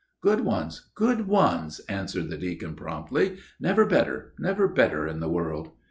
"Good 0.19 0.41
ones! 0.43 0.89
good 0.95 1.27
ones!" 1.27 1.79
answered 1.81 2.31
the 2.31 2.37
deacon 2.39 2.73
promptly, 2.75 3.37
"never 3.59 3.85
better 3.85 4.33
never 4.39 4.67
better 4.67 5.07
in 5.07 5.19
the 5.19 5.29
world." 5.29 5.73